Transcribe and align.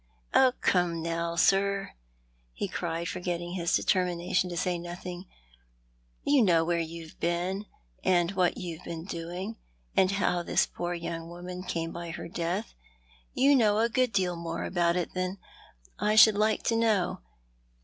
"Oh, 0.33 0.53
come 0.61 1.03
now, 1.03 1.35
sir," 1.35 1.93
he 2.53 2.67
cried, 2.67 3.07
forgetting 3.07 3.51
his 3.53 3.75
determination 3.75 4.49
to 4.49 4.57
say 4.57 4.79
nothing," 4.79 5.25
you 6.23 6.41
know 6.41 6.65
where 6.65 6.79
you've 6.79 7.19
been, 7.19 7.67
and 8.03 8.31
what 8.31 8.57
you've 8.57 8.83
been 8.83 9.03
doing, 9.05 9.57
and 9.95 10.09
how 10.13 10.41
this 10.41 10.65
poor 10.65 10.95
young 10.95 11.29
woman 11.29 11.61
came 11.61 11.91
by 11.91 12.09
her 12.09 12.27
death. 12.27 12.73
You 13.35 13.55
know 13.55 13.77
a 13.77 13.89
good 13.89 14.11
deal 14.11 14.35
more 14.35 14.63
about 14.63 14.95
it 14.95 15.13
than 15.13 15.37
I 15.99 16.15
should 16.15 16.33
like 16.35 16.63
to 16.63 16.75
know. 16.75 17.21